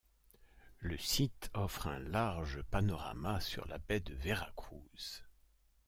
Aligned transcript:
Le 0.79 0.97
site 0.97 1.51
offre 1.53 1.85
un 1.85 1.99
large 1.99 2.63
panorama 2.71 3.39
sur 3.39 3.67
la 3.67 3.77
baie 3.77 3.99
de 3.99 4.15
Vera 4.15 4.49
Cruz. 4.55 5.21